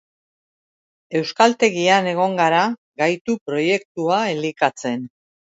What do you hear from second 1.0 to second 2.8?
Euskaltegian egon gara